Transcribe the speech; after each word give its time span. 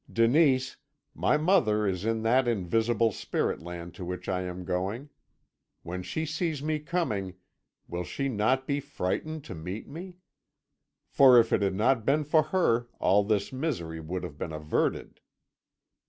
Denise, 0.11 0.77
my 1.13 1.37
mother 1.37 1.85
is 1.85 2.05
in 2.05 2.23
that 2.23 2.47
invisible 2.47 3.11
spirit 3.11 3.61
land 3.61 3.93
to 3.93 4.03
which 4.03 4.27
I 4.27 4.41
am 4.41 4.65
going. 4.65 5.11
When 5.83 6.01
she 6.01 6.25
sees 6.25 6.63
me 6.63 6.79
coming, 6.79 7.35
will 7.87 8.03
she 8.03 8.27
not 8.27 8.65
be 8.65 8.79
frightened 8.79 9.43
to 9.43 9.53
meet 9.53 9.87
me? 9.87 10.17
for, 11.05 11.39
if 11.39 11.53
it 11.53 11.61
had 11.61 11.75
not 11.75 12.03
been 12.03 12.23
for 12.23 12.41
her, 12.49 12.87
all 12.99 13.23
this 13.23 13.53
misery 13.53 13.99
would 13.99 14.23
have 14.23 14.39
been 14.39 14.51
averted.' 14.51 15.21